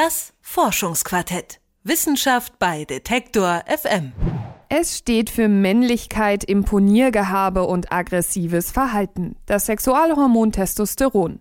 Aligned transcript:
Das 0.00 0.32
Forschungsquartett. 0.42 1.58
Wissenschaft 1.82 2.60
bei 2.60 2.84
Detektor 2.84 3.64
FM. 3.66 4.12
Es 4.68 4.96
steht 4.96 5.28
für 5.28 5.48
Männlichkeit, 5.48 6.44
Imponiergehabe 6.44 7.64
und 7.64 7.92
aggressives 7.92 8.70
Verhalten. 8.70 9.34
Das 9.46 9.66
Sexualhormon 9.66 10.52
Testosteron. 10.52 11.40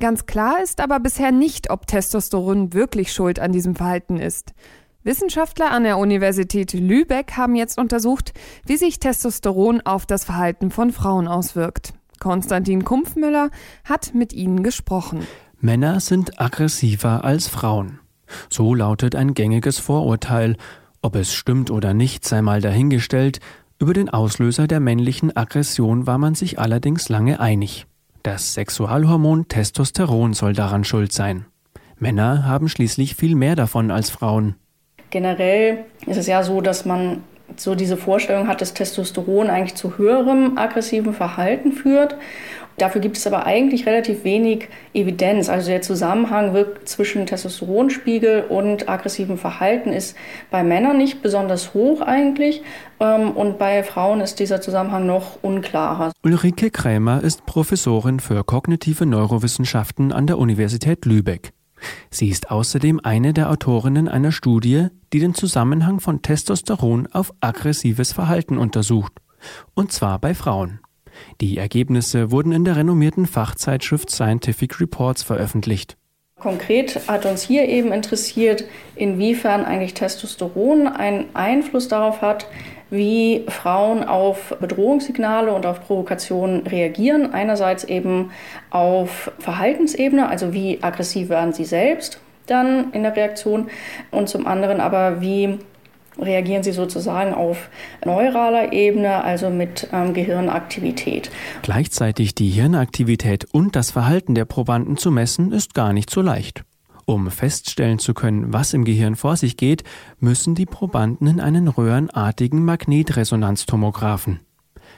Ganz 0.00 0.24
klar 0.24 0.62
ist 0.62 0.80
aber 0.80 0.98
bisher 0.98 1.30
nicht, 1.30 1.68
ob 1.68 1.86
Testosteron 1.86 2.72
wirklich 2.72 3.12
schuld 3.12 3.38
an 3.38 3.52
diesem 3.52 3.76
Verhalten 3.76 4.16
ist. 4.18 4.54
Wissenschaftler 5.02 5.70
an 5.70 5.84
der 5.84 5.98
Universität 5.98 6.72
Lübeck 6.72 7.36
haben 7.36 7.54
jetzt 7.54 7.76
untersucht, 7.76 8.32
wie 8.64 8.78
sich 8.78 8.98
Testosteron 8.98 9.82
auf 9.82 10.06
das 10.06 10.24
Verhalten 10.24 10.70
von 10.70 10.90
Frauen 10.90 11.28
auswirkt. 11.28 11.92
Konstantin 12.18 12.82
Kumpfmüller 12.82 13.50
hat 13.84 14.14
mit 14.14 14.32
ihnen 14.32 14.62
gesprochen. 14.62 15.26
Männer 15.62 16.00
sind 16.00 16.40
aggressiver 16.40 17.22
als 17.22 17.46
Frauen. 17.46 17.98
So 18.48 18.74
lautet 18.74 19.14
ein 19.14 19.34
gängiges 19.34 19.78
Vorurteil. 19.78 20.56
Ob 21.02 21.16
es 21.16 21.34
stimmt 21.34 21.70
oder 21.70 21.92
nicht, 21.92 22.24
sei 22.24 22.40
mal 22.40 22.62
dahingestellt. 22.62 23.40
Über 23.78 23.92
den 23.92 24.08
Auslöser 24.08 24.66
der 24.66 24.80
männlichen 24.80 25.36
Aggression 25.36 26.06
war 26.06 26.16
man 26.16 26.34
sich 26.34 26.58
allerdings 26.58 27.10
lange 27.10 27.40
einig. 27.40 27.86
Das 28.22 28.54
Sexualhormon 28.54 29.48
Testosteron 29.48 30.32
soll 30.32 30.54
daran 30.54 30.84
schuld 30.84 31.12
sein. 31.12 31.44
Männer 31.98 32.46
haben 32.46 32.70
schließlich 32.70 33.14
viel 33.14 33.34
mehr 33.34 33.54
davon 33.54 33.90
als 33.90 34.08
Frauen. 34.08 34.54
Generell 35.10 35.84
ist 36.06 36.16
es 36.16 36.26
ja 36.26 36.42
so, 36.42 36.62
dass 36.62 36.86
man 36.86 37.22
so 37.62 37.74
diese 37.74 37.96
Vorstellung 37.96 38.48
hat, 38.48 38.60
dass 38.60 38.74
Testosteron 38.74 39.50
eigentlich 39.50 39.74
zu 39.74 39.98
höherem 39.98 40.56
aggressiven 40.56 41.12
Verhalten 41.12 41.72
führt. 41.72 42.16
Dafür 42.78 43.02
gibt 43.02 43.18
es 43.18 43.26
aber 43.26 43.44
eigentlich 43.44 43.84
relativ 43.84 44.24
wenig 44.24 44.68
Evidenz. 44.94 45.50
Also 45.50 45.68
der 45.68 45.82
Zusammenhang 45.82 46.56
zwischen 46.84 47.26
Testosteronspiegel 47.26 48.44
und 48.48 48.88
aggressivem 48.88 49.36
Verhalten 49.36 49.92
ist 49.92 50.16
bei 50.50 50.64
Männern 50.64 50.96
nicht 50.96 51.20
besonders 51.20 51.74
hoch 51.74 52.00
eigentlich 52.00 52.62
ähm, 52.98 53.32
und 53.32 53.58
bei 53.58 53.82
Frauen 53.82 54.22
ist 54.22 54.40
dieser 54.40 54.62
Zusammenhang 54.62 55.04
noch 55.04 55.42
unklarer. 55.42 56.12
Ulrike 56.22 56.70
Krämer 56.70 57.22
ist 57.22 57.44
Professorin 57.44 58.18
für 58.18 58.44
kognitive 58.44 59.04
Neurowissenschaften 59.04 60.10
an 60.10 60.26
der 60.26 60.38
Universität 60.38 61.04
Lübeck. 61.04 61.52
Sie 62.10 62.28
ist 62.28 62.50
außerdem 62.50 63.00
eine 63.02 63.32
der 63.32 63.50
Autorinnen 63.50 64.08
einer 64.08 64.32
Studie, 64.32 64.88
die 65.12 65.20
den 65.20 65.34
Zusammenhang 65.34 66.00
von 66.00 66.22
Testosteron 66.22 67.08
auf 67.08 67.32
aggressives 67.40 68.12
Verhalten 68.12 68.58
untersucht, 68.58 69.12
und 69.74 69.92
zwar 69.92 70.18
bei 70.18 70.34
Frauen. 70.34 70.80
Die 71.40 71.58
Ergebnisse 71.58 72.30
wurden 72.30 72.52
in 72.52 72.64
der 72.64 72.76
renommierten 72.76 73.26
Fachzeitschrift 73.26 74.10
Scientific 74.10 74.80
Reports 74.80 75.22
veröffentlicht. 75.22 75.96
Konkret 76.40 77.08
hat 77.08 77.26
uns 77.26 77.42
hier 77.42 77.68
eben 77.68 77.92
interessiert, 77.92 78.64
inwiefern 78.96 79.64
eigentlich 79.64 79.94
Testosteron 79.94 80.88
einen 80.88 81.26
Einfluss 81.34 81.88
darauf 81.88 82.22
hat, 82.22 82.46
wie 82.90 83.44
Frauen 83.48 84.02
auf 84.02 84.56
Bedrohungssignale 84.60 85.52
und 85.52 85.64
auf 85.64 85.86
Provokationen 85.86 86.66
reagieren. 86.66 87.32
Einerseits 87.32 87.84
eben 87.84 88.32
auf 88.70 89.30
Verhaltensebene, 89.38 90.28
also 90.28 90.52
wie 90.52 90.82
aggressiv 90.82 91.28
werden 91.28 91.52
sie 91.52 91.64
selbst 91.64 92.20
dann 92.50 92.92
in 92.92 93.02
der 93.04 93.16
Reaktion 93.16 93.70
und 94.10 94.28
zum 94.28 94.46
anderen 94.46 94.80
aber 94.80 95.20
wie 95.20 95.58
reagieren 96.20 96.62
sie 96.62 96.72
sozusagen 96.72 97.34
auf 97.34 97.70
neuraler 98.04 98.72
Ebene, 98.72 99.24
also 99.24 99.50
mit 99.50 99.88
ähm, 99.92 100.14
Gehirnaktivität. 100.14 101.30
Gleichzeitig 101.62 102.34
die 102.34 102.48
Hirnaktivität 102.48 103.46
und 103.52 103.76
das 103.76 103.90
Verhalten 103.90 104.34
der 104.34 104.44
Probanden 104.44 104.96
zu 104.96 105.10
messen, 105.10 105.52
ist 105.52 105.74
gar 105.74 105.92
nicht 105.92 106.10
so 106.10 106.20
leicht. 106.20 106.64
Um 107.06 107.30
feststellen 107.30 107.98
zu 107.98 108.14
können, 108.14 108.52
was 108.52 108.72
im 108.72 108.84
Gehirn 108.84 109.16
vor 109.16 109.36
sich 109.36 109.56
geht, 109.56 109.82
müssen 110.20 110.54
die 110.54 110.66
Probanden 110.66 111.26
in 111.26 111.40
einen 111.40 111.66
röhrenartigen 111.66 112.64
Magnetresonanztomographen. 112.64 114.40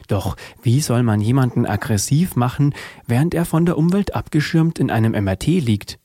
Doch 0.09 0.37
wie 0.63 0.81
soll 0.81 1.03
man 1.03 1.21
jemanden 1.21 1.65
aggressiv 1.65 2.37
machen, 2.37 2.75
während 3.07 3.35
er 3.35 3.47
von 3.47 3.65
der 3.65 3.79
Umwelt 3.79 4.15
abgeschirmt 4.15 4.79
in 4.79 4.91
einem 4.91 5.13
MRT 5.13 5.47
liegt? 5.47 5.99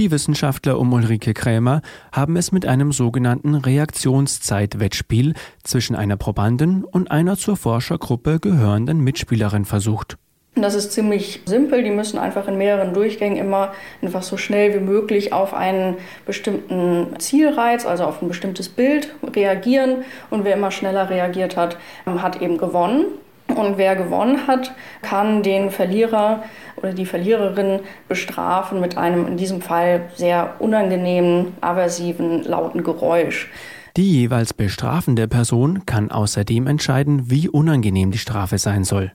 Die 0.00 0.10
Wissenschaftler 0.10 0.78
um 0.78 0.94
Ulrike 0.94 1.34
Krämer 1.34 1.82
haben 2.10 2.36
es 2.36 2.52
mit 2.52 2.64
einem 2.64 2.90
sogenannten 2.90 3.54
Reaktionszeitwettspiel 3.54 5.34
zwischen 5.62 5.94
einer 5.94 6.16
Probandin 6.16 6.84
und 6.84 7.10
einer 7.10 7.36
zur 7.36 7.58
Forschergruppe 7.58 8.40
gehörenden 8.40 9.04
Mitspielerin 9.04 9.66
versucht. 9.66 10.16
Das 10.54 10.74
ist 10.74 10.92
ziemlich 10.92 11.42
simpel. 11.44 11.84
Die 11.84 11.90
müssen 11.90 12.18
einfach 12.18 12.48
in 12.48 12.56
mehreren 12.56 12.94
Durchgängen 12.94 13.36
immer 13.36 13.74
einfach 14.00 14.22
so 14.22 14.38
schnell 14.38 14.72
wie 14.72 14.82
möglich 14.82 15.34
auf 15.34 15.52
einen 15.52 15.98
bestimmten 16.24 17.18
Zielreiz, 17.18 17.84
also 17.84 18.04
auf 18.04 18.22
ein 18.22 18.28
bestimmtes 18.28 18.70
Bild 18.70 19.14
reagieren. 19.36 20.04
Und 20.30 20.44
wer 20.44 20.54
immer 20.54 20.70
schneller 20.70 21.10
reagiert 21.10 21.58
hat, 21.58 21.76
hat 22.06 22.40
eben 22.40 22.56
gewonnen. 22.56 23.04
Und 23.52 23.78
wer 23.78 23.96
gewonnen 23.96 24.46
hat, 24.46 24.72
kann 25.02 25.42
den 25.42 25.70
Verlierer 25.70 26.42
oder 26.76 26.92
die 26.92 27.06
Verliererin 27.06 27.80
bestrafen 28.08 28.80
mit 28.80 28.96
einem 28.96 29.26
in 29.26 29.36
diesem 29.36 29.60
Fall 29.60 30.08
sehr 30.14 30.56
unangenehmen, 30.58 31.52
aversiven, 31.60 32.42
lauten 32.44 32.82
Geräusch. 32.82 33.48
Die 33.96 34.12
jeweils 34.12 34.54
bestrafende 34.54 35.26
Person 35.26 35.84
kann 35.84 36.10
außerdem 36.10 36.66
entscheiden, 36.66 37.30
wie 37.30 37.48
unangenehm 37.48 38.10
die 38.10 38.18
Strafe 38.18 38.58
sein 38.58 38.84
soll. 38.84 39.12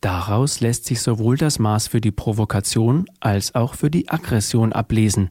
Daraus 0.00 0.60
lässt 0.60 0.84
sich 0.84 1.00
sowohl 1.00 1.36
das 1.36 1.58
Maß 1.58 1.88
für 1.88 2.00
die 2.00 2.12
Provokation 2.12 3.06
als 3.20 3.54
auch 3.54 3.74
für 3.74 3.90
die 3.90 4.08
Aggression 4.08 4.72
ablesen. 4.72 5.30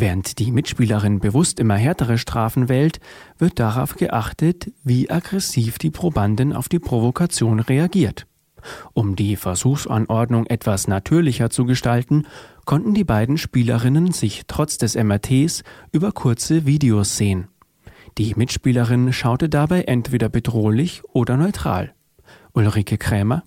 Während 0.00 0.38
die 0.38 0.50
Mitspielerin 0.50 1.20
bewusst 1.20 1.60
immer 1.60 1.74
härtere 1.74 2.16
Strafen 2.16 2.70
wählt, 2.70 3.00
wird 3.36 3.60
darauf 3.60 3.96
geachtet, 3.96 4.72
wie 4.82 5.10
aggressiv 5.10 5.78
die 5.78 5.90
Probandin 5.90 6.54
auf 6.54 6.70
die 6.70 6.78
Provokation 6.78 7.60
reagiert. 7.60 8.26
Um 8.94 9.14
die 9.14 9.36
Versuchsanordnung 9.36 10.46
etwas 10.46 10.88
natürlicher 10.88 11.50
zu 11.50 11.66
gestalten, 11.66 12.26
konnten 12.64 12.94
die 12.94 13.04
beiden 13.04 13.36
Spielerinnen 13.36 14.12
sich 14.12 14.44
trotz 14.46 14.78
des 14.78 14.94
MRTs 14.94 15.64
über 15.92 16.12
kurze 16.12 16.64
Videos 16.64 17.18
sehen. 17.18 17.48
Die 18.16 18.34
Mitspielerin 18.34 19.12
schaute 19.12 19.50
dabei 19.50 19.82
entweder 19.82 20.30
bedrohlich 20.30 21.02
oder 21.12 21.36
neutral. 21.36 21.92
Ulrike 22.54 22.96
Krämer. 22.96 23.42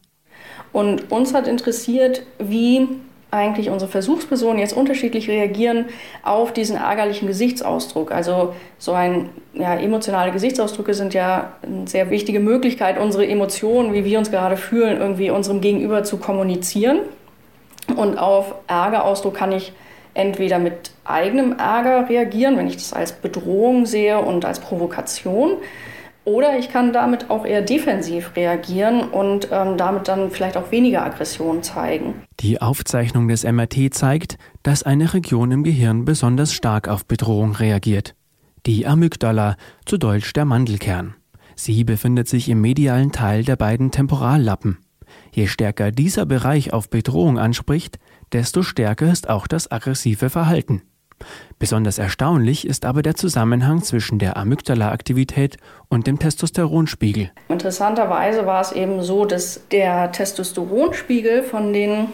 Und 0.72 1.12
uns 1.12 1.34
hat 1.34 1.48
interessiert, 1.48 2.28
wie 2.38 2.90
eigentlich 3.34 3.70
unsere 3.70 3.90
Versuchspersonen 3.90 4.60
jetzt 4.60 4.78
unterschiedlich 4.78 5.30
reagieren 5.30 5.86
auf 6.22 6.54
diesen 6.54 6.78
ärgerlichen 6.78 7.28
Gesichtsausdruck. 7.28 8.12
Also 8.12 8.54
so 8.78 8.94
ein 8.94 9.30
ja, 9.54 9.76
emotionale 9.76 10.32
Gesichtsausdrücke 10.32 10.94
sind 10.94 11.14
ja 11.14 11.54
eine 11.64 11.88
sehr 11.88 12.10
wichtige 12.12 12.40
Möglichkeit, 12.40 13.00
unsere 13.00 13.28
Emotionen, 13.28 13.94
wie 13.94 14.06
wir 14.06 14.20
uns 14.20 14.30
gerade 14.30 14.56
fühlen, 14.56 15.00
irgendwie 15.00 15.32
unserem 15.32 15.62
Gegenüber 15.62 16.04
zu 16.04 16.18
kommunizieren. 16.18 17.00
Und 17.96 18.18
auf 18.18 18.56
Ärgerausdruck 18.68 19.34
kann 19.34 19.52
ich 19.52 19.74
entweder 20.14 20.60
mit 20.60 20.92
eigenem 21.04 21.58
Ärger 21.58 22.08
reagieren, 22.08 22.56
wenn 22.58 22.68
ich 22.68 22.76
das 22.76 22.94
als 22.94 23.14
Bedrohung 23.14 23.86
sehe 23.86 24.20
und 24.20 24.46
als 24.46 24.60
Provokation. 24.60 25.58
Oder 26.26 26.58
ich 26.58 26.70
kann 26.70 26.94
damit 26.94 27.30
auch 27.30 27.46
eher 27.46 27.62
defensiv 27.62 28.36
reagieren 28.36 29.10
und 29.10 29.50
ähm, 29.52 29.78
damit 29.78 30.08
dann 30.08 30.32
vielleicht 30.32 30.56
auch 30.56 30.72
weniger 30.72 31.04
Aggression 31.04 31.64
zeigen. 31.64 32.24
Die 32.40 32.62
Aufzeichnung 32.62 33.28
des 33.28 33.44
MRT 33.44 33.94
zeigt, 33.94 34.38
dass 34.64 34.84
eine 34.84 35.14
Region 35.14 35.52
im 35.52 35.64
Gehirn 35.64 36.06
besonders 36.06 36.54
stark 36.54 36.88
auf 36.88 37.06
Bedrohung 37.06 37.54
reagiert. 37.54 38.16
Die 38.66 38.88
Amygdala, 38.88 39.58
zu 39.86 39.98
Deutsch 39.98 40.32
der 40.32 40.46
Mandelkern. 40.46 41.16
Sie 41.56 41.84
befindet 41.84 42.30
sich 42.30 42.48
im 42.48 42.62
medialen 42.62 43.12
Teil 43.12 43.44
der 43.44 43.58
beiden 43.58 43.92
Temporallappen. 43.92 44.78
Je 45.34 45.48
stärker 45.48 45.92
dieser 45.92 46.26
Bereich 46.26 46.74
auf 46.74 46.90
Bedrohung 46.90 47.38
anspricht, 47.38 48.00
desto 48.32 48.64
stärker 48.64 49.12
ist 49.12 49.30
auch 49.30 49.48
das 49.48 49.70
aggressive 49.70 50.30
Verhalten. 50.30 50.84
Besonders 51.60 51.98
erstaunlich 51.98 52.68
ist 52.68 52.86
aber 52.86 53.02
der 53.02 53.16
Zusammenhang 53.16 53.84
zwischen 53.84 54.20
der 54.20 54.38
Amygdala-Aktivität 54.38 55.58
und 55.90 56.08
dem 56.08 56.20
Testosteronspiegel. 56.20 57.32
Interessanterweise 57.50 58.46
war 58.46 58.62
es 58.62 58.72
eben 58.72 59.02
so, 59.02 59.26
dass 59.26 59.62
der 59.72 60.12
Testosteronspiegel 60.12 61.44
von 61.44 61.74
den 61.74 62.08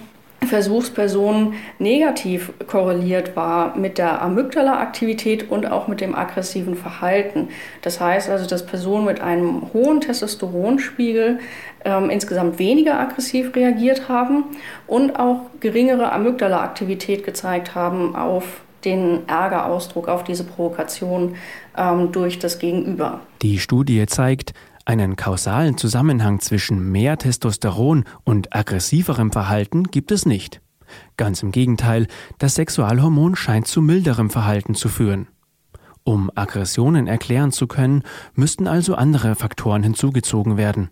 Versuchspersonen 0.46 1.54
negativ 1.80 2.54
korreliert 2.68 3.36
war 3.36 3.78
mit 3.78 3.98
der 3.98 4.22
Amygdala-Aktivität 4.22 5.50
und 5.52 5.70
auch 5.70 5.88
mit 5.88 6.02
dem 6.02 6.16
aggressiven 6.16 6.76
Verhalten. 6.76 7.50
Das 7.82 8.00
heißt 8.00 8.30
also, 8.30 8.48
dass 8.48 8.66
Personen 8.66 9.06
mit 9.06 9.22
einem 9.22 9.74
hohen 9.74 10.02
Testosteronspiegel 10.02 11.40
ähm, 11.84 12.10
insgesamt 12.10 12.58
weniger 12.58 13.00
aggressiv 13.00 13.56
reagiert 13.56 14.08
haben 14.08 14.46
und 14.88 15.20
auch 15.20 15.42
geringere 15.60 16.12
Amygdala-Aktivität 16.12 17.26
gezeigt 17.26 17.76
haben 17.76 18.16
auf 18.16 18.62
den 18.86 19.28
Ärgerausdruck 19.28 20.08
auf 20.08 20.24
diese 20.24 20.44
Provokation 20.44 21.36
ähm, 21.78 22.12
durch 22.12 22.40
das 22.40 22.60
Gegenüber. 22.60 23.22
Die 23.42 23.60
Studie 23.60 24.06
zeigt, 24.06 24.54
einen 24.86 25.16
kausalen 25.16 25.78
Zusammenhang 25.78 26.40
zwischen 26.40 26.92
mehr 26.92 27.18
Testosteron 27.18 28.06
und 28.24 28.56
aggressiverem 28.56 29.32
Verhalten 29.32 29.84
gibt 29.84 30.12
es 30.12 30.26
nicht. 30.26 30.62
Ganz 31.18 31.44
im 31.44 31.52
Gegenteil, 31.52 32.08
das 32.40 32.56
Sexualhormon 32.56 33.36
scheint 33.36 33.68
zu 33.68 33.82
milderem 33.82 34.30
Verhalten 34.30 34.74
zu 34.74 34.90
führen. 34.90 35.28
Um 36.04 36.32
Aggressionen 36.34 37.06
erklären 37.06 37.52
zu 37.52 37.68
können, 37.68 38.04
müssten 38.34 38.68
also 38.68 38.96
andere 38.96 39.36
Faktoren 39.36 39.84
hinzugezogen 39.84 40.58
werden. 40.58 40.90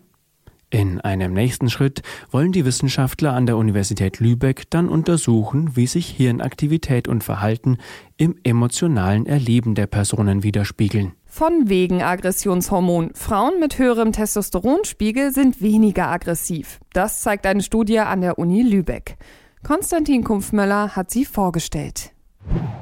In 0.69 0.99
einem 0.99 1.33
nächsten 1.33 1.69
Schritt 1.69 2.01
wollen 2.29 2.51
die 2.51 2.65
Wissenschaftler 2.65 3.31
an 3.31 3.45
der 3.45 3.55
Universität 3.55 4.19
Lübeck 4.19 4.69
dann 4.69 4.89
untersuchen, 4.89 5.77
wie 5.77 5.87
sich 5.87 6.09
Hirnaktivität 6.09 7.07
und 7.07 7.23
Verhalten 7.23 7.77
im 8.17 8.35
emotionalen 8.43 9.25
Erleben 9.25 9.75
der 9.75 9.87
Personen 9.87 10.43
widerspiegeln. 10.43 11.13
Von 11.25 11.69
wegen 11.69 12.01
Aggressionshormon. 12.01 13.11
Frauen 13.13 13.61
mit 13.61 13.77
höherem 13.77 14.11
Testosteronspiegel 14.11 15.31
sind 15.31 15.61
weniger 15.61 16.09
aggressiv. 16.09 16.79
Das 16.91 17.21
zeigt 17.21 17.45
eine 17.45 17.63
Studie 17.63 17.99
an 17.99 18.19
der 18.19 18.37
Uni 18.37 18.61
Lübeck. 18.61 19.17
Konstantin 19.63 20.25
Kumpfmöller 20.25 20.97
hat 20.97 21.11
sie 21.11 21.23
vorgestellt. 21.23 22.11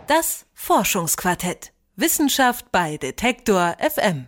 Das 0.08 0.48
Forschungsquartett. 0.54 1.72
Wissenschaft 1.96 2.72
bei 2.72 2.98
Detektor 2.98 3.76
FM. 3.80 4.28